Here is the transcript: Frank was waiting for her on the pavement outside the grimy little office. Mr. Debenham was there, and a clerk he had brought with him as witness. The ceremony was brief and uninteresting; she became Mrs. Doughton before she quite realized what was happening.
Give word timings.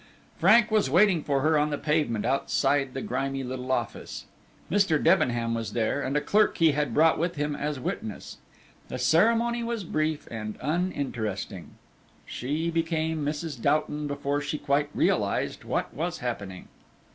Frank 0.39 0.71
was 0.71 0.89
waiting 0.89 1.21
for 1.23 1.41
her 1.41 1.59
on 1.59 1.69
the 1.69 1.77
pavement 1.77 2.25
outside 2.25 2.95
the 2.95 3.03
grimy 3.03 3.43
little 3.43 3.71
office. 3.71 4.25
Mr. 4.71 4.97
Debenham 4.97 5.53
was 5.53 5.73
there, 5.73 6.01
and 6.01 6.17
a 6.17 6.21
clerk 6.21 6.57
he 6.57 6.71
had 6.71 6.91
brought 6.95 7.19
with 7.19 7.35
him 7.35 7.55
as 7.55 7.79
witness. 7.79 8.39
The 8.87 8.97
ceremony 8.97 9.61
was 9.63 9.83
brief 9.83 10.27
and 10.31 10.57
uninteresting; 10.59 11.75
she 12.25 12.71
became 12.71 13.23
Mrs. 13.23 13.61
Doughton 13.61 14.07
before 14.07 14.41
she 14.41 14.57
quite 14.57 14.89
realized 14.95 15.65
what 15.65 15.93
was 15.93 16.17
happening. 16.17 16.67